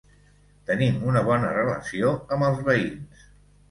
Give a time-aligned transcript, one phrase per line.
[0.69, 3.27] Tenim una bona relació amb els veïns.